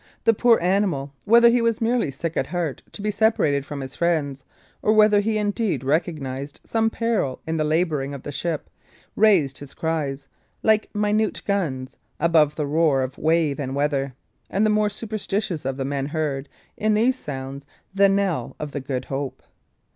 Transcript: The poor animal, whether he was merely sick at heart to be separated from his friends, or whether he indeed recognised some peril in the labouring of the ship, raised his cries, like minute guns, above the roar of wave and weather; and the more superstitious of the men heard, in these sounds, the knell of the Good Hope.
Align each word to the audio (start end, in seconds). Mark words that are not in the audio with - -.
The 0.23 0.33
poor 0.33 0.57
animal, 0.63 1.13
whether 1.25 1.47
he 1.49 1.61
was 1.61 1.79
merely 1.79 2.09
sick 2.09 2.35
at 2.35 2.47
heart 2.47 2.81
to 2.93 3.03
be 3.03 3.11
separated 3.11 3.67
from 3.67 3.81
his 3.81 3.95
friends, 3.95 4.43
or 4.81 4.93
whether 4.93 5.19
he 5.19 5.37
indeed 5.37 5.83
recognised 5.83 6.59
some 6.65 6.89
peril 6.89 7.39
in 7.45 7.57
the 7.57 7.63
labouring 7.63 8.11
of 8.15 8.23
the 8.23 8.31
ship, 8.31 8.71
raised 9.15 9.59
his 9.59 9.75
cries, 9.75 10.27
like 10.63 10.89
minute 10.95 11.43
guns, 11.45 11.97
above 12.19 12.55
the 12.55 12.65
roar 12.65 13.03
of 13.03 13.19
wave 13.19 13.59
and 13.59 13.75
weather; 13.75 14.15
and 14.49 14.65
the 14.65 14.71
more 14.71 14.89
superstitious 14.89 15.65
of 15.65 15.77
the 15.77 15.85
men 15.85 16.07
heard, 16.07 16.49
in 16.75 16.95
these 16.95 17.15
sounds, 17.19 17.67
the 17.93 18.09
knell 18.09 18.55
of 18.59 18.71
the 18.71 18.81
Good 18.81 19.05
Hope. 19.05 19.43